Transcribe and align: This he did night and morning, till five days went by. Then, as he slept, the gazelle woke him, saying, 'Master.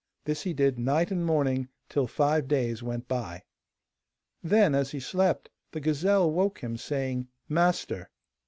This 0.25 0.41
he 0.41 0.53
did 0.55 0.79
night 0.79 1.11
and 1.11 1.23
morning, 1.23 1.69
till 1.87 2.07
five 2.07 2.47
days 2.47 2.81
went 2.81 3.07
by. 3.07 3.43
Then, 4.41 4.73
as 4.73 4.89
he 4.89 4.99
slept, 4.99 5.51
the 5.73 5.79
gazelle 5.79 6.31
woke 6.31 6.63
him, 6.63 6.75
saying, 6.75 7.27
'Master. 7.47 8.09